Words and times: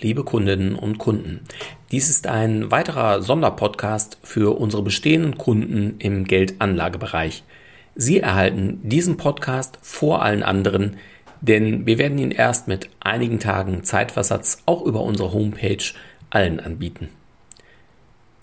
liebe 0.00 0.24
Kundinnen 0.24 0.74
und 0.74 0.98
Kunden. 0.98 1.40
Dies 1.90 2.08
ist 2.08 2.26
ein 2.26 2.70
weiterer 2.70 3.22
Sonderpodcast 3.22 4.18
für 4.22 4.58
unsere 4.58 4.82
bestehenden 4.82 5.36
Kunden 5.36 5.96
im 5.98 6.24
Geldanlagebereich. 6.24 7.44
Sie 7.94 8.20
erhalten 8.20 8.80
diesen 8.82 9.16
Podcast 9.16 9.78
vor 9.82 10.22
allen 10.22 10.42
anderen, 10.42 10.96
denn 11.40 11.86
wir 11.86 11.98
werden 11.98 12.18
ihn 12.18 12.30
erst 12.30 12.68
mit 12.68 12.88
einigen 13.00 13.40
Tagen 13.40 13.84
Zeitversatz 13.84 14.62
auch 14.66 14.84
über 14.84 15.02
unsere 15.02 15.32
Homepage 15.32 15.84
allen 16.30 16.60
anbieten. 16.60 17.08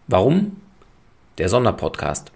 Warum? 0.08 0.58
Der 1.38 1.50
Sonderpodcast. 1.50 2.32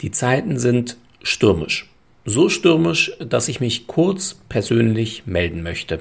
Die 0.00 0.10
Zeiten 0.10 0.58
sind 0.58 0.96
stürmisch. 1.22 1.90
So 2.24 2.48
stürmisch, 2.48 3.12
dass 3.18 3.48
ich 3.48 3.60
mich 3.60 3.86
kurz 3.86 4.34
persönlich 4.48 5.26
melden 5.26 5.62
möchte. 5.62 6.00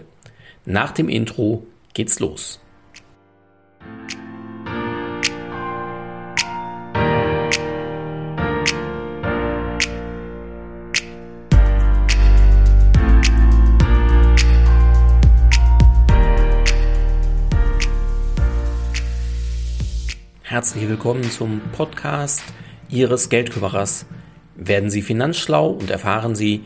Nach 0.66 0.92
dem 0.92 1.10
Intro 1.10 1.66
geht's 2.00 2.22
los. 2.22 2.62
Herzlich 20.42 20.88
willkommen 20.88 21.24
zum 21.24 21.60
Podcast 21.74 22.42
Ihres 22.88 23.28
Geldkümmerers. 23.28 24.06
Werden 24.56 24.90
Sie 24.90 25.02
finanzschlau 25.02 25.72
und 25.72 25.90
erfahren 25.90 26.34
Sie, 26.36 26.64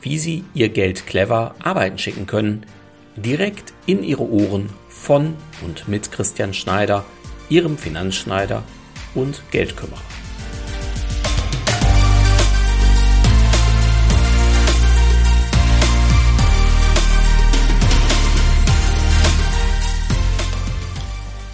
wie 0.00 0.18
Sie 0.18 0.44
Ihr 0.54 0.68
Geld 0.68 1.08
clever 1.08 1.56
arbeiten 1.58 1.98
schicken 1.98 2.26
können– 2.26 2.66
direkt 3.16 3.72
in 3.86 4.02
Ihre 4.02 4.28
Ohren 4.28 4.68
von 4.88 5.34
und 5.64 5.88
mit 5.88 6.12
Christian 6.12 6.54
Schneider, 6.54 7.04
Ihrem 7.48 7.78
Finanzschneider 7.78 8.62
und 9.14 9.42
Geldkümmerer. 9.50 10.00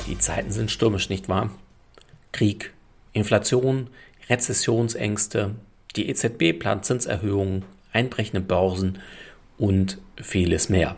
Die 0.08 0.18
Zeiten 0.18 0.50
sind 0.50 0.70
stürmisch, 0.70 1.08
nicht 1.08 1.28
wahr? 1.28 1.50
Krieg, 2.33 2.72
Inflation, 3.12 3.88
Rezessionsängste, 4.28 5.55
die 5.96 6.08
EZB 6.08 6.58
plant 6.58 6.84
Zinserhöhungen, 6.84 7.64
einbrechende 7.92 8.40
Börsen 8.40 8.98
und 9.58 9.98
vieles 10.16 10.68
mehr. 10.68 10.96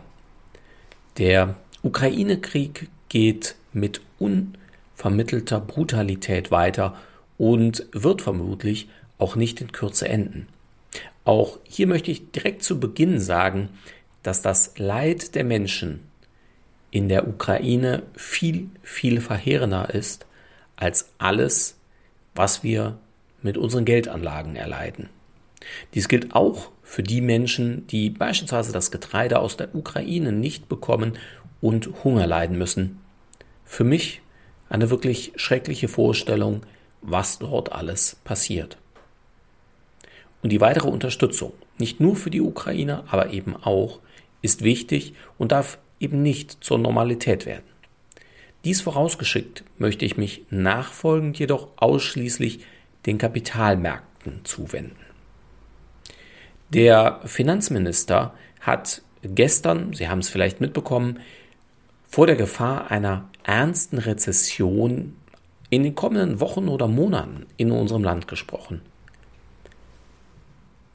Der 1.17 1.55
Ukraine-Krieg 1.81 2.89
geht 3.07 3.55
mit 3.71 4.01
unvermittelter 4.19 5.61
Brutalität 5.61 6.51
weiter 6.51 6.97
und 7.37 7.85
wird 7.93 8.21
vermutlich 8.21 8.89
auch 9.17 9.37
nicht 9.37 9.61
in 9.61 9.71
Kürze 9.71 10.09
enden. 10.09 10.47
Auch 11.23 11.57
hier 11.63 11.87
möchte 11.87 12.11
ich 12.11 12.31
direkt 12.31 12.63
zu 12.63 12.79
Beginn 12.79 13.19
sagen, 13.19 13.69
dass 14.23 14.41
das 14.41 14.77
Leid 14.77 15.35
der 15.35 15.45
Menschen 15.45 16.01
in 16.91 17.07
der 17.07 17.27
Ukraine 17.27 18.03
viel, 18.15 18.69
viel 18.81 19.21
verheerender 19.21 19.93
ist 19.93 20.25
als 20.75 21.09
alles, 21.17 21.77
was 22.35 22.63
wir 22.63 22.97
mit 23.41 23.57
unseren 23.57 23.85
Geldanlagen 23.85 24.55
erleiden. 24.55 25.09
Dies 25.93 26.07
gilt 26.07 26.35
auch 26.35 26.71
für 26.83 27.03
die 27.03 27.21
Menschen, 27.21 27.87
die 27.87 28.09
beispielsweise 28.09 28.71
das 28.71 28.91
Getreide 28.91 29.39
aus 29.39 29.57
der 29.57 29.73
Ukraine 29.73 30.31
nicht 30.31 30.69
bekommen 30.69 31.17
und 31.61 32.03
Hunger 32.03 32.27
leiden 32.27 32.57
müssen. 32.57 32.99
Für 33.65 33.83
mich 33.83 34.21
eine 34.69 34.89
wirklich 34.89 35.33
schreckliche 35.35 35.87
Vorstellung, 35.87 36.61
was 37.01 37.39
dort 37.39 37.71
alles 37.71 38.17
passiert. 38.23 38.77
Und 40.41 40.51
die 40.51 40.61
weitere 40.61 40.87
Unterstützung, 40.87 41.53
nicht 41.77 41.99
nur 41.99 42.15
für 42.15 42.29
die 42.29 42.41
Ukraine, 42.41 43.03
aber 43.07 43.31
eben 43.31 43.55
auch, 43.55 43.99
ist 44.41 44.63
wichtig 44.63 45.13
und 45.37 45.51
darf 45.51 45.79
eben 45.99 46.21
nicht 46.21 46.63
zur 46.63 46.77
Normalität 46.77 47.45
werden. 47.45 47.65
Dies 48.63 48.81
vorausgeschickt 48.81 49.63
möchte 49.77 50.05
ich 50.05 50.17
mich 50.17 50.45
nachfolgend 50.49 51.37
jedoch 51.39 51.69
ausschließlich 51.77 52.59
den 53.05 53.17
Kapitalmärkten 53.17 54.41
zuwenden. 54.43 54.95
Der 56.69 57.21
Finanzminister 57.25 58.33
hat 58.59 59.01
gestern, 59.21 59.93
Sie 59.93 60.09
haben 60.09 60.19
es 60.19 60.29
vielleicht 60.29 60.61
mitbekommen, 60.61 61.19
vor 62.07 62.27
der 62.27 62.35
Gefahr 62.35 62.91
einer 62.91 63.29
ernsten 63.43 63.97
Rezession 63.97 65.15
in 65.69 65.83
den 65.83 65.95
kommenden 65.95 66.39
Wochen 66.39 66.67
oder 66.67 66.87
Monaten 66.87 67.45
in 67.57 67.71
unserem 67.71 68.03
Land 68.03 68.27
gesprochen. 68.27 68.81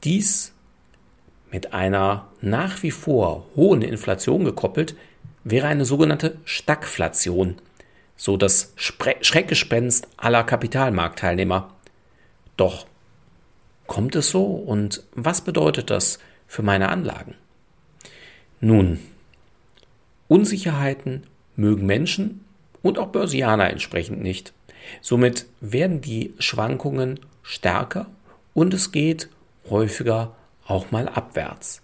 Dies 0.03 0.53
mit 1.51 1.73
einer 1.73 2.27
nach 2.41 2.81
wie 2.81 2.91
vor 2.91 3.45
hohen 3.55 3.81
Inflation 3.81 4.45
gekoppelt 4.45 4.95
wäre 5.43 5.67
eine 5.67 5.85
sogenannte 5.85 6.37
Stagflation, 6.45 7.57
so 8.15 8.37
das 8.37 8.73
Schreckgespenst 8.75 10.07
aller 10.17 10.43
Kapitalmarktteilnehmer. 10.43 11.73
Doch 12.57 12.85
Kommt 13.91 14.15
es 14.15 14.29
so 14.29 14.45
und 14.45 15.03
was 15.15 15.41
bedeutet 15.41 15.89
das 15.89 16.17
für 16.47 16.63
meine 16.63 16.87
Anlagen? 16.87 17.35
Nun, 18.61 18.99
Unsicherheiten 20.29 21.23
mögen 21.57 21.85
Menschen 21.87 22.45
und 22.81 22.97
auch 22.97 23.09
Börsianer 23.09 23.69
entsprechend 23.69 24.21
nicht. 24.21 24.53
Somit 25.01 25.45
werden 25.59 25.99
die 25.99 26.33
Schwankungen 26.39 27.19
stärker 27.43 28.05
und 28.53 28.73
es 28.73 28.93
geht 28.93 29.27
häufiger 29.69 30.37
auch 30.65 30.91
mal 30.91 31.09
abwärts. 31.09 31.81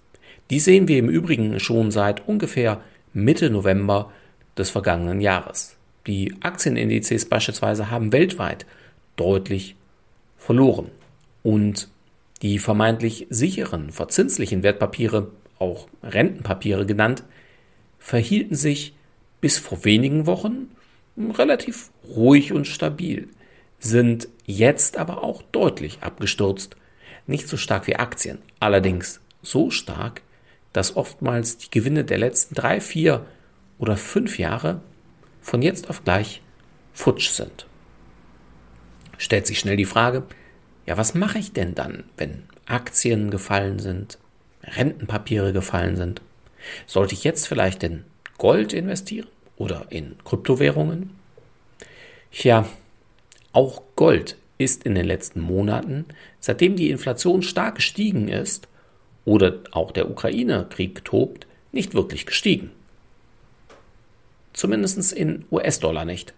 Die 0.49 0.61
sehen 0.61 0.87
wir 0.87 0.99
im 0.99 1.09
Übrigen 1.09 1.59
schon 1.59 1.91
seit 1.91 2.25
ungefähr 2.25 2.79
Mitte 3.11 3.49
November 3.49 4.13
des 4.57 4.69
vergangenen 4.69 5.19
Jahres. 5.19 5.75
Die 6.05 6.33
Aktienindizes 6.39 7.25
beispielsweise 7.25 7.91
haben 7.91 8.13
weltweit 8.13 8.65
deutlich 9.17 9.75
verloren. 10.37 10.89
Und 11.43 11.89
die 12.41 12.59
vermeintlich 12.59 13.27
sicheren, 13.29 13.91
verzinslichen 13.91 14.63
Wertpapiere, 14.63 15.31
auch 15.59 15.87
Rentenpapiere 16.03 16.85
genannt, 16.85 17.23
verhielten 17.99 18.55
sich 18.55 18.95
bis 19.41 19.57
vor 19.57 19.85
wenigen 19.85 20.25
Wochen 20.25 20.69
relativ 21.17 21.91
ruhig 22.07 22.53
und 22.53 22.67
stabil, 22.67 23.27
sind 23.79 24.27
jetzt 24.45 24.97
aber 24.97 25.23
auch 25.23 25.41
deutlich 25.51 25.99
abgestürzt. 26.01 26.75
Nicht 27.25 27.47
so 27.47 27.57
stark 27.57 27.87
wie 27.87 27.95
Aktien, 27.95 28.39
allerdings 28.59 29.19
so 29.41 29.69
stark, 29.69 30.21
dass 30.73 30.95
oftmals 30.95 31.57
die 31.57 31.71
Gewinne 31.71 32.03
der 32.03 32.17
letzten 32.17 32.55
drei, 32.55 32.79
vier 32.79 33.25
oder 33.79 33.97
fünf 33.97 34.39
Jahre 34.39 34.81
von 35.41 35.61
jetzt 35.61 35.89
auf 35.89 36.03
gleich 36.03 36.41
futsch 36.93 37.29
sind. 37.29 37.67
Stellt 39.17 39.47
sich 39.47 39.59
schnell 39.59 39.77
die 39.77 39.85
Frage, 39.85 40.23
ja, 40.87 40.97
was 40.97 41.13
mache 41.13 41.37
ich 41.37 41.51
denn 41.53 41.75
dann, 41.75 42.05
wenn 42.15 42.43
Aktien 42.65 43.29
gefallen 43.29 43.77
sind, 43.79 44.17
Rentenpapiere 44.63 45.53
gefallen 45.53 45.97
sind? 45.97 46.21
Sollte 46.85 47.13
ich 47.13 47.23
jetzt 47.23 47.47
vielleicht 47.47 47.83
in 47.83 48.03
Gold 48.37 48.73
investieren 48.73 49.27
oder 49.57 49.87
in 49.89 50.15
Kryptowährungen? 50.23 51.11
Ja, 52.31 52.67
auch 53.51 53.81
Gold 53.95 54.37
ist 54.57 54.83
in 54.83 54.95
den 54.95 55.05
letzten 55.05 55.41
Monaten, 55.41 56.05
seitdem 56.39 56.75
die 56.75 56.89
Inflation 56.89 57.41
stark 57.41 57.75
gestiegen 57.75 58.27
ist 58.29 58.67
oder 59.25 59.59
auch 59.71 59.91
der 59.91 60.09
Ukraine-Krieg 60.09 61.03
tobt, 61.03 61.47
nicht 61.71 61.93
wirklich 61.93 62.25
gestiegen. 62.25 62.71
Zumindest 64.53 65.11
in 65.13 65.45
US-Dollar 65.51 66.05
nicht. 66.05 66.33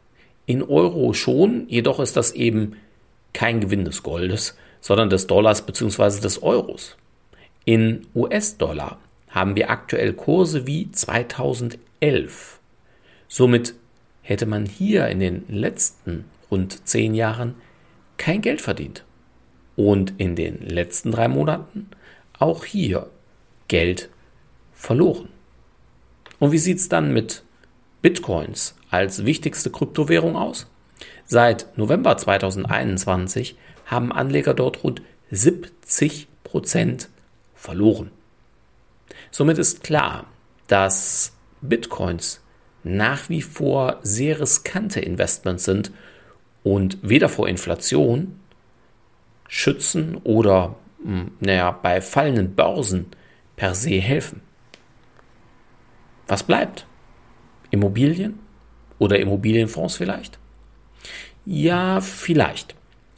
In 0.46 0.63
Euro 0.63 1.13
schon, 1.13 1.69
jedoch 1.69 2.00
ist 2.00 2.18
das 2.18 2.31
eben 2.31 2.75
kein 3.34 3.60
Gewinn 3.60 3.86
des 3.86 4.04
Goldes, 4.04 4.58
sondern 4.81 5.10
des 5.10 5.28
Dollars 5.28 5.66
bzw. 5.66 6.22
des 6.22 6.42
Euros. 6.42 6.98
In 7.66 8.08
US-Dollar 8.16 9.00
haben 9.30 9.56
wir 9.56 9.70
aktuell 9.70 10.14
Kurse 10.14 10.66
wie 10.66 10.92
2011. 10.92 12.60
Somit 13.28 13.76
hätte 14.22 14.46
man 14.46 14.66
hier 14.66 15.08
in 15.08 15.20
den 15.20 15.44
letzten 15.48 16.26
rund 16.50 16.88
zehn 16.88 17.14
Jahren 17.14 17.56
kein 18.18 18.42
Geld 18.42 18.62
verdient. 18.62 19.04
Und 19.75 20.14
in 20.18 20.36
den 20.36 20.68
letzten 20.68 21.12
drei 21.12 21.28
Monaten 21.28 21.90
auch 22.38 22.66
hier 22.66 23.10
Geld 23.68 24.10
verloren. 24.74 25.30
Und 26.40 26.52
wie 26.52 26.58
sieht 26.58 26.78
es 26.78 26.90
dann 26.90 27.14
mit 27.14 27.44
Bitcoins 28.02 28.75
als 28.90 29.25
wichtigste 29.25 29.70
Kryptowährung 29.70 30.36
aus? 30.36 30.68
Seit 31.31 31.78
November 31.78 32.18
2021 32.18 33.56
haben 33.86 34.12
Anleger 34.12 34.56
dort 34.56 34.84
rund 34.84 35.04
70 35.30 36.28
Prozent 36.44 37.08
verloren. 37.54 38.10
Somit 39.30 39.60
ist 39.60 39.84
klar, 39.84 40.26
dass 40.66 41.34
Bitcoins 41.62 42.42
nach 42.84 43.30
wie 43.30 43.44
vor 43.44 44.00
sehr 44.02 44.40
riskante 44.40 45.02
Investments 45.02 45.66
sind 45.66 45.92
und 46.64 46.98
weder 47.04 47.30
vor 47.30 47.48
Inflation 47.48 48.40
schützen 49.48 50.16
oder 50.24 50.78
hm, 51.04 51.34
naja, 51.42 51.70
bei 51.70 52.02
fallenden 52.02 52.56
Börsen 52.56 53.06
per 53.56 53.75
se 53.75 54.02
helfen. 54.02 54.42
Was 56.25 56.42
bleibt? 56.42 56.88
Immobilien? 57.70 58.40
Oder 58.98 59.20
Immobilienfonds 59.20 59.96
vielleicht? 59.96 60.40
Ja, 61.51 62.00
vielleicht. 62.00 62.75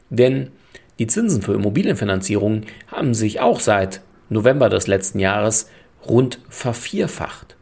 Denn 0.09 0.51
die 0.99 1.07
Zinsen 1.07 1.41
für 1.41 1.53
Immobilienfinanzierungen 1.53 2.65
haben 2.87 3.13
sich 3.13 3.41
auch 3.41 3.59
seit 3.59 3.99
November 4.29 4.69
des 4.69 4.87
letzten 4.87 5.19
Jahres 5.19 5.69
rund 6.07 6.39
vervierfacht. 6.47 7.57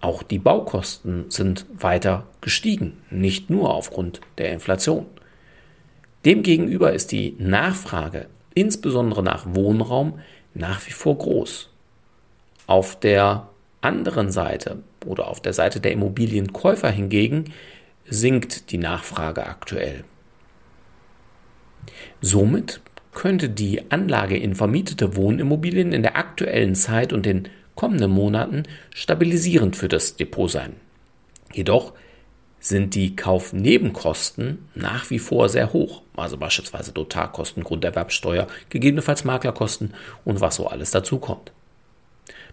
Auch 0.00 0.22
die 0.22 0.38
Baukosten 0.38 1.26
sind 1.28 1.66
weiter 1.78 2.26
gestiegen, 2.40 3.02
nicht 3.10 3.50
nur 3.50 3.74
aufgrund 3.74 4.22
der 4.38 4.50
Inflation. 4.54 5.04
Demgegenüber 6.24 6.94
ist 6.94 7.12
die 7.12 7.36
Nachfrage, 7.38 8.28
insbesondere 8.54 9.22
nach 9.22 9.44
Wohnraum, 9.54 10.20
nach 10.54 10.86
wie 10.86 10.92
vor 10.92 11.18
groß. 11.18 11.68
Auf 12.66 12.98
der 12.98 13.50
anderen 13.82 14.32
Seite 14.32 14.78
oder 15.04 15.28
auf 15.28 15.42
der 15.42 15.52
Seite 15.52 15.80
der 15.80 15.92
Immobilienkäufer 15.92 16.90
hingegen 16.90 17.52
sinkt 18.08 18.70
die 18.70 18.78
Nachfrage 18.78 19.46
aktuell. 19.46 20.04
Somit 22.20 22.80
könnte 23.12 23.48
die 23.48 23.90
Anlage 23.90 24.36
in 24.36 24.54
vermietete 24.54 25.16
Wohnimmobilien 25.16 25.92
in 25.92 26.02
der 26.02 26.16
aktuellen 26.16 26.74
Zeit 26.74 27.12
und 27.12 27.24
den 27.24 27.48
kommenden 27.74 28.10
Monaten 28.10 28.64
stabilisierend 28.94 29.76
für 29.76 29.88
das 29.88 30.16
Depot 30.16 30.50
sein. 30.50 30.76
Jedoch 31.52 31.92
sind 32.58 32.94
die 32.94 33.14
Kaufnebenkosten 33.14 34.68
nach 34.74 35.08
wie 35.10 35.18
vor 35.18 35.48
sehr 35.48 35.72
hoch, 35.72 36.02
also 36.16 36.36
beispielsweise 36.36 36.92
Notarkosten, 36.92 37.62
Grunderwerbsteuer, 37.62 38.48
gegebenenfalls 38.70 39.24
Maklerkosten 39.24 39.94
und 40.24 40.40
was 40.40 40.56
so 40.56 40.66
alles 40.66 40.90
dazukommt. 40.90 41.52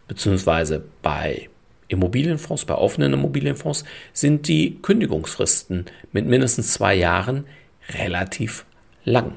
Beziehungsweise 0.07 0.83
bei 1.01 1.49
Immobilienfonds, 1.87 2.65
bei 2.65 2.75
offenen 2.75 3.13
Immobilienfonds 3.13 3.83
sind 4.13 4.47
die 4.47 4.79
Kündigungsfristen 4.81 5.85
mit 6.11 6.25
mindestens 6.25 6.73
zwei 6.73 6.95
Jahren 6.95 7.45
relativ 7.89 8.65
lang. 9.05 9.33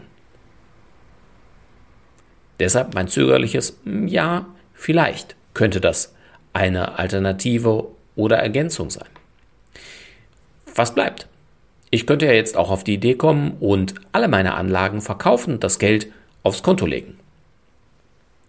Deshalb 2.58 2.94
mein 2.94 3.08
zögerliches 3.08 3.78
Ja, 3.84 4.46
vielleicht 4.72 5.36
könnte 5.54 5.80
das 5.80 6.14
eine 6.52 6.98
Alternative 6.98 7.88
oder 8.14 8.38
Ergänzung 8.38 8.90
sein. 8.90 9.08
Was 10.74 10.94
bleibt? 10.94 11.28
Ich 11.90 12.06
könnte 12.06 12.26
ja 12.26 12.32
jetzt 12.32 12.56
auch 12.56 12.70
auf 12.70 12.84
die 12.84 12.94
Idee 12.94 13.14
kommen 13.14 13.56
und 13.60 13.94
alle 14.12 14.28
meine 14.28 14.54
Anlagen 14.54 15.00
verkaufen 15.00 15.54
und 15.54 15.64
das 15.64 15.78
Geld 15.78 16.08
aufs 16.42 16.62
Konto 16.62 16.86
legen. 16.86 17.18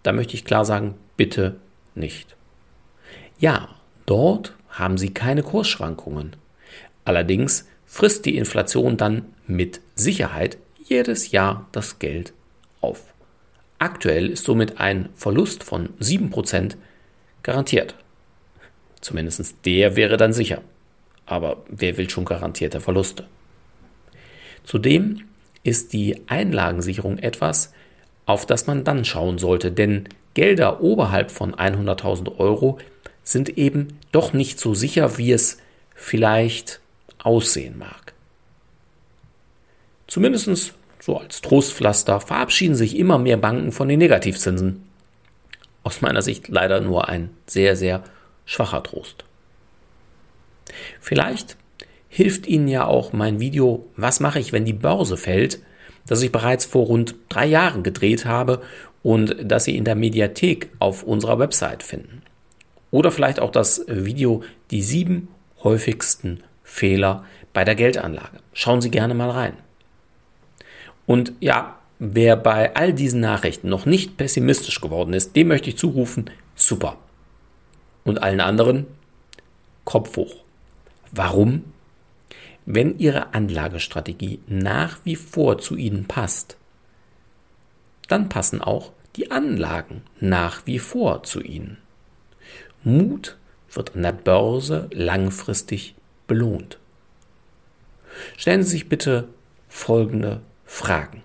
Da 0.02 0.12
möchte 0.12 0.34
ich 0.34 0.44
klar 0.44 0.64
sagen, 0.64 0.94
bitte 1.16 1.56
nicht. 1.94 2.36
Ja, 3.38 3.68
dort 4.08 4.54
haben 4.68 4.98
Sie 4.98 5.12
keine 5.12 5.42
Kursschwankungen. 5.42 6.36
Allerdings 7.04 7.66
frisst 7.86 8.26
die 8.26 8.36
Inflation 8.36 8.96
dann 8.96 9.24
mit 9.46 9.80
Sicherheit 9.94 10.58
jedes 10.84 11.30
Jahr 11.30 11.66
das 11.72 11.98
Geld 11.98 12.32
auf. 12.80 13.02
Aktuell 13.78 14.28
ist 14.28 14.44
somit 14.44 14.78
ein 14.80 15.08
Verlust 15.14 15.62
von 15.62 15.90
7% 16.00 16.76
garantiert. 17.42 17.94
Zumindest 19.00 19.64
der 19.64 19.96
wäre 19.96 20.16
dann 20.16 20.32
sicher. 20.32 20.62
Aber 21.26 21.62
wer 21.68 21.96
will 21.96 22.10
schon 22.10 22.24
garantierte 22.24 22.80
Verluste? 22.80 23.26
Zudem 24.64 25.24
ist 25.62 25.92
die 25.92 26.22
Einlagensicherung 26.26 27.18
etwas, 27.18 27.72
auf 28.26 28.46
das 28.46 28.66
man 28.66 28.84
dann 28.84 29.04
schauen 29.04 29.38
sollte, 29.38 29.70
denn 29.70 30.08
Gelder 30.34 30.82
oberhalb 30.82 31.30
von 31.30 31.54
100.000 31.54 32.38
Euro 32.38 32.78
sind 33.32 33.58
eben 33.58 33.98
doch 34.10 34.32
nicht 34.32 34.58
so 34.58 34.74
sicher, 34.74 35.18
wie 35.18 35.32
es 35.32 35.58
vielleicht 35.94 36.80
aussehen 37.18 37.76
mag. 37.78 38.14
Zumindest 40.06 40.74
so 41.00 41.18
als 41.18 41.42
Trostpflaster 41.42 42.20
verabschieden 42.20 42.74
sich 42.74 42.96
immer 42.96 43.18
mehr 43.18 43.36
Banken 43.36 43.72
von 43.72 43.88
den 43.88 43.98
Negativzinsen. 43.98 44.82
Aus 45.82 46.00
meiner 46.00 46.22
Sicht 46.22 46.48
leider 46.48 46.80
nur 46.80 47.08
ein 47.08 47.30
sehr, 47.46 47.76
sehr 47.76 48.02
schwacher 48.46 48.82
Trost. 48.82 49.24
Vielleicht 51.00 51.56
hilft 52.08 52.46
Ihnen 52.46 52.68
ja 52.68 52.86
auch 52.86 53.12
mein 53.12 53.40
Video 53.40 53.86
Was 53.96 54.20
mache 54.20 54.40
ich, 54.40 54.52
wenn 54.52 54.64
die 54.64 54.72
Börse 54.72 55.18
fällt, 55.18 55.60
das 56.06 56.22
ich 56.22 56.32
bereits 56.32 56.64
vor 56.64 56.86
rund 56.86 57.14
drei 57.28 57.46
Jahren 57.46 57.82
gedreht 57.82 58.24
habe 58.24 58.62
und 59.02 59.36
das 59.42 59.64
Sie 59.64 59.76
in 59.76 59.84
der 59.84 59.94
Mediathek 59.94 60.70
auf 60.78 61.02
unserer 61.02 61.38
Website 61.38 61.82
finden. 61.82 62.17
Oder 62.90 63.10
vielleicht 63.10 63.40
auch 63.40 63.50
das 63.50 63.84
Video 63.86 64.42
Die 64.70 64.82
sieben 64.82 65.28
häufigsten 65.62 66.42
Fehler 66.62 67.24
bei 67.52 67.64
der 67.64 67.74
Geldanlage. 67.74 68.38
Schauen 68.52 68.80
Sie 68.80 68.90
gerne 68.90 69.14
mal 69.14 69.30
rein. 69.30 69.54
Und 71.06 71.32
ja, 71.40 71.78
wer 71.98 72.36
bei 72.36 72.74
all 72.76 72.92
diesen 72.92 73.20
Nachrichten 73.20 73.68
noch 73.68 73.86
nicht 73.86 74.16
pessimistisch 74.16 74.80
geworden 74.80 75.14
ist, 75.14 75.34
dem 75.36 75.48
möchte 75.48 75.70
ich 75.70 75.78
zurufen, 75.78 76.30
super. 76.54 76.98
Und 78.04 78.22
allen 78.22 78.40
anderen, 78.40 78.86
Kopf 79.84 80.16
hoch. 80.16 80.36
Warum? 81.10 81.64
Wenn 82.66 82.98
Ihre 82.98 83.32
Anlagestrategie 83.32 84.40
nach 84.46 84.98
wie 85.04 85.16
vor 85.16 85.58
zu 85.58 85.76
Ihnen 85.76 86.04
passt, 86.04 86.58
dann 88.08 88.28
passen 88.28 88.60
auch 88.60 88.92
die 89.16 89.30
Anlagen 89.30 90.02
nach 90.20 90.66
wie 90.66 90.78
vor 90.78 91.22
zu 91.22 91.40
Ihnen. 91.40 91.78
Mut 92.88 93.36
wird 93.70 93.94
an 93.94 94.02
der 94.02 94.12
Börse 94.12 94.88
langfristig 94.92 95.94
belohnt. 96.26 96.78
Stellen 98.36 98.62
Sie 98.62 98.70
sich 98.70 98.88
bitte 98.88 99.28
folgende 99.68 100.40
Fragen. 100.64 101.22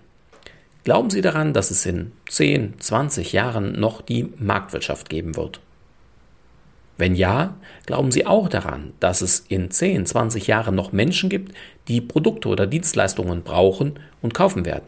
Glauben 0.84 1.08
Sie 1.08 1.22
daran, 1.22 1.54
dass 1.54 1.70
es 1.70 1.86
in 1.86 2.12
10, 2.28 2.78
20 2.78 3.32
Jahren 3.32 3.80
noch 3.80 4.02
die 4.02 4.32
Marktwirtschaft 4.36 5.08
geben 5.08 5.36
wird? 5.36 5.60
Wenn 6.98 7.16
ja, 7.16 7.56
glauben 7.86 8.12
Sie 8.12 8.26
auch 8.26 8.48
daran, 8.48 8.92
dass 9.00 9.22
es 9.22 9.40
in 9.48 9.70
10, 9.70 10.06
20 10.06 10.46
Jahren 10.46 10.74
noch 10.74 10.92
Menschen 10.92 11.30
gibt, 11.30 11.52
die 11.88 12.00
Produkte 12.00 12.48
oder 12.48 12.66
Dienstleistungen 12.66 13.42
brauchen 13.42 13.98
und 14.22 14.34
kaufen 14.34 14.64
werden? 14.64 14.84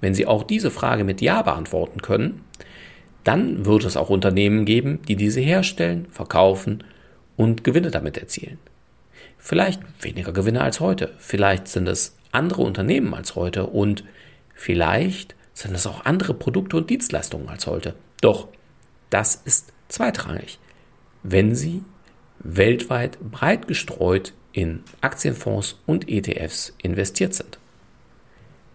Wenn 0.00 0.14
Sie 0.14 0.26
auch 0.26 0.42
diese 0.42 0.70
Frage 0.70 1.04
mit 1.04 1.20
Ja 1.20 1.42
beantworten 1.42 2.00
können, 2.00 2.44
dann 3.24 3.66
wird 3.66 3.84
es 3.84 3.96
auch 3.96 4.10
Unternehmen 4.10 4.64
geben, 4.64 5.00
die 5.08 5.16
diese 5.16 5.40
herstellen, 5.40 6.06
verkaufen 6.10 6.84
und 7.36 7.64
Gewinne 7.64 7.90
damit 7.90 8.16
erzielen. 8.16 8.58
Vielleicht 9.38 9.80
weniger 10.02 10.32
Gewinne 10.32 10.60
als 10.60 10.80
heute, 10.80 11.12
vielleicht 11.18 11.68
sind 11.68 11.88
es 11.88 12.16
andere 12.32 12.62
Unternehmen 12.62 13.14
als 13.14 13.34
heute 13.34 13.66
und 13.66 14.04
vielleicht 14.54 15.34
sind 15.54 15.74
es 15.74 15.86
auch 15.86 16.04
andere 16.04 16.34
Produkte 16.34 16.76
und 16.76 16.90
Dienstleistungen 16.90 17.48
als 17.48 17.66
heute. 17.66 17.94
Doch 18.20 18.48
das 19.10 19.34
ist 19.34 19.72
zweitrangig, 19.88 20.58
wenn 21.22 21.54
Sie 21.54 21.82
weltweit 22.38 23.18
breit 23.20 23.68
gestreut 23.68 24.32
in 24.52 24.82
Aktienfonds 25.00 25.80
und 25.86 26.08
ETFs 26.08 26.74
investiert 26.82 27.34
sind. 27.34 27.58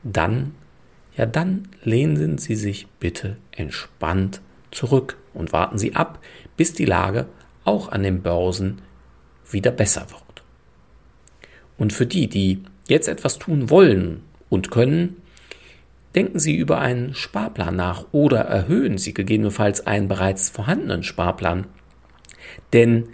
Dann, 0.04 0.54
ja, 1.18 1.26
dann 1.26 1.70
lehnen 1.84 2.38
Sie 2.38 2.56
sich 2.56 2.88
bitte 3.00 3.38
entspannt 3.52 4.42
zurück 4.72 5.18
und 5.34 5.54
warten 5.54 5.78
Sie 5.78 5.96
ab, 5.96 6.20
bis 6.58 6.74
die 6.74 6.86
Lage 6.86 7.28
auch 7.64 7.90
an 7.90 8.04
den 8.04 8.22
Börsen 8.22 8.82
wieder 9.50 9.72
besser 9.72 10.08
wird. 10.10 10.44
Und 11.78 11.94
für 11.94 12.06
die, 12.06 12.28
die 12.28 12.64
jetzt 12.88 13.08
etwas 13.08 13.40
tun 13.40 13.70
wollen 13.70 14.24
und 14.50 14.72
können, 14.72 15.22
denken 16.16 16.40
Sie 16.40 16.56
über 16.56 16.80
einen 16.80 17.14
Sparplan 17.14 17.76
nach 17.76 18.06
oder 18.12 18.42
erhöhen 18.42 18.98
Sie 18.98 19.14
gegebenenfalls 19.14 19.86
einen 19.86 20.08
bereits 20.08 20.50
vorhandenen 20.50 21.04
Sparplan. 21.04 21.68
Denn 22.74 23.10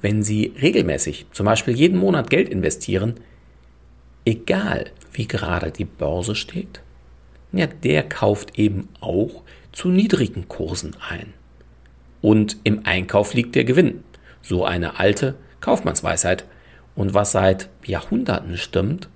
wenn 0.00 0.22
Sie 0.22 0.52
regelmäßig, 0.60 1.26
zum 1.32 1.46
Beispiel 1.46 1.74
jeden 1.74 1.98
Monat 1.98 2.30
Geld 2.30 2.48
investieren, 2.48 3.14
egal 4.24 4.90
wie 5.12 5.26
gerade 5.26 5.70
die 5.70 5.84
Börse 5.84 6.34
steht, 6.34 6.80
ja, 7.56 7.66
der 7.66 8.02
kauft 8.08 8.58
eben 8.58 8.88
auch 9.00 9.42
zu 9.72 9.88
niedrigen 9.88 10.48
Kursen 10.48 10.96
ein. 11.08 11.32
Und 12.20 12.56
im 12.64 12.86
Einkauf 12.86 13.34
liegt 13.34 13.54
der 13.54 13.64
Gewinn. 13.64 14.02
So 14.40 14.64
eine 14.64 14.98
alte 14.98 15.34
Kaufmannsweisheit. 15.60 16.46
Und 16.94 17.12
was 17.12 17.32
seit 17.32 17.68
Jahrhunderten 17.84 18.56
stimmt, 18.56 19.08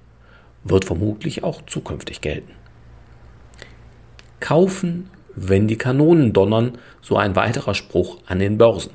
wird 0.65 0.85
vermutlich 0.85 1.45
auch 1.45 1.63
zukünftig 1.67 2.21
gelten. 2.21 2.53
Kaufen, 4.41 5.11
wenn 5.35 5.69
die 5.69 5.79
Kanonen 5.79 6.33
donnern, 6.33 6.79
so 7.01 7.17
ein 7.17 7.37
weiterer 7.37 7.75
Spruch 7.75 8.19
an 8.27 8.41
den 8.41 8.59
Börsen. 8.59 8.93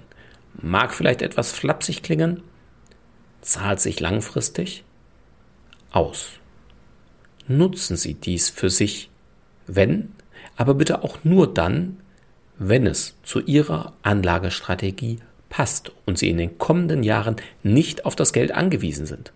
Mag 0.61 0.93
vielleicht 0.93 1.21
etwas 1.21 1.51
flapsig 1.51 2.03
klingen, 2.03 2.43
zahlt 3.41 3.79
sich 3.79 3.99
langfristig 3.99 4.83
aus. 5.91 6.39
Nutzen 7.47 7.97
Sie 7.97 8.13
dies 8.13 8.49
für 8.49 8.69
sich, 8.69 9.09
wenn, 9.67 10.13
aber 10.55 10.73
bitte 10.73 11.03
auch 11.03 11.17
nur 11.23 11.51
dann, 11.53 11.97
wenn 12.57 12.85
es 12.85 13.15
zu 13.23 13.39
Ihrer 13.39 13.93
Anlagestrategie 14.03 15.19
passt 15.49 15.91
und 16.05 16.17
Sie 16.17 16.29
in 16.29 16.37
den 16.37 16.57
kommenden 16.57 17.03
Jahren 17.03 17.35
nicht 17.63 18.05
auf 18.05 18.15
das 18.15 18.33
Geld 18.33 18.51
angewiesen 18.51 19.05
sind. 19.05 19.31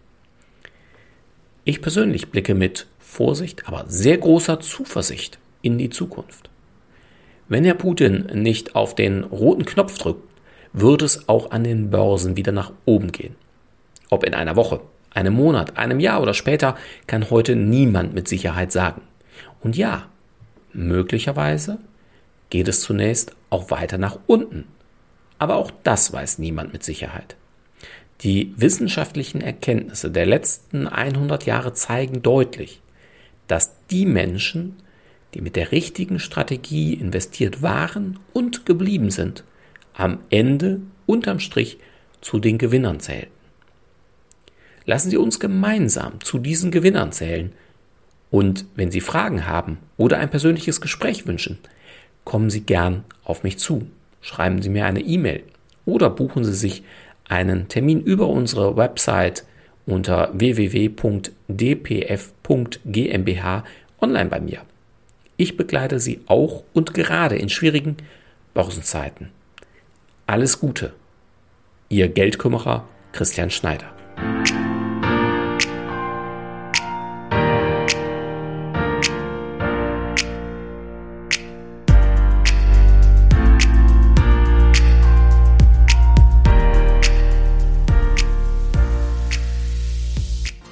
Ich 1.63 1.81
persönlich 1.81 2.29
blicke 2.31 2.55
mit 2.55 2.88
Vorsicht, 3.00 3.67
aber 3.67 3.86
sehr 3.88 4.17
großer 4.17 4.60
Zuversicht 4.60 5.39
in 5.62 5.77
die 5.77 5.89
Zukunft. 5.89 6.50
Wenn 7.50 7.63
Herr 7.63 7.75
Putin 7.75 8.27
nicht 8.34 8.75
auf 8.75 8.96
den 8.96 9.24
roten 9.24 9.65
Knopf 9.65 9.98
drückt, 9.98 10.24
wird 10.74 11.01
es 11.01 11.27
auch 11.29 11.51
an 11.51 11.63
den 11.63 11.89
Börsen 11.89 12.38
wieder 12.38 12.51
nach 12.51 12.72
oben 12.86 13.12
gehen. 13.12 13.36
Ob 14.10 14.24
in 14.24 14.34
einer 14.34 14.55
Woche, 14.55 14.81
einem 15.13 15.34
Monat, 15.34 15.77
einem 15.77 16.00
Jahr 16.00 16.22
oder 16.22 16.34
später, 16.34 16.75
kann 17.07 17.29
heute 17.29 17.55
niemand 17.55 18.13
mit 18.13 18.27
Sicherheit 18.27 18.72
sagen. 18.72 19.01
Und 19.62 19.75
ja, 19.75 20.07
möglicherweise 20.77 21.79
geht 22.50 22.67
es 22.67 22.81
zunächst 22.81 23.36
auch 23.50 23.72
weiter 23.72 23.98
nach 23.98 24.19
unten. 24.27 24.65
Aber 25.39 25.55
auch 25.55 25.72
das 25.84 26.13
weiß 26.13 26.39
niemand 26.39 26.72
mit 26.74 26.84
Sicherheit. 26.84 27.36
Die 28.22 28.53
wissenschaftlichen 28.57 29.41
Erkenntnisse 29.41 30.10
der 30.10 30.25
letzten 30.25 30.88
100 30.88 31.46
Jahre 31.46 31.74
zeigen 31.74 32.24
deutlich, 32.24 32.81
dass 33.48 33.74
die 33.91 34.05
Menschen, 34.05 34.77
die 35.34 35.41
mit 35.41 35.55
der 35.55 35.72
richtigen 35.72 36.19
Strategie 36.19 36.93
investiert 36.93 37.62
waren 37.62 38.19
und 38.34 38.65
geblieben 38.65 39.12
sind, 39.12 39.43
am 39.93 40.19
Ende 40.29 40.81
unterm 41.05 41.39
Strich 41.39 41.77
zu 42.22 42.39
den 42.39 42.57
Gewinnern 42.57 43.00
zählten. 43.00 43.31
Lassen 44.86 45.10
Sie 45.10 45.17
uns 45.17 45.39
gemeinsam 45.39 46.22
zu 46.22 46.39
diesen 46.39 46.72
Gewinnern 46.72 47.12
zählen. 47.12 47.51
Und 48.29 48.65
wenn 48.75 48.91
Sie 48.91 49.01
Fragen 49.01 49.48
haben 49.48 49.77
oder 49.98 50.17
ein 50.19 50.29
persönliches 50.29 50.81
Gespräch 50.81 51.25
wünschen, 51.27 51.57
kommen 52.25 52.50
Sie 52.50 52.62
gern 52.62 53.05
auf 53.24 53.43
mich 53.43 53.57
zu. 53.57 53.88
Schreiben 54.22 54.62
Sie 54.62 54.69
mir 54.69 54.86
eine 54.86 55.00
E-Mail 55.01 55.43
oder 55.86 56.10
buchen 56.10 56.43
Sie 56.43 56.53
sich 56.53 56.84
einen 57.29 57.67
Termin 57.67 58.01
über 58.01 58.27
unsere 58.27 58.75
Website 58.75 59.46
unter 59.86 60.31
www.dpf.gmbh 60.34 60.93
online 64.01 64.29
bei 64.29 64.39
mir. 64.39 64.62
Ich 65.38 65.55
begleite 65.55 66.00
Sie 66.00 66.22
auch 66.27 66.63
und 66.74 66.93
gerade 66.93 67.36
in 67.38 67.50
schwierigen 67.50 67.98
Börsenzeiten. 68.53 69.29
Alles 70.25 70.60
Gute. 70.60 70.93
Ihr 71.89 72.10
Geldkümmerer 72.10 72.88
Christian 73.13 73.50
Schneider. 73.50 73.93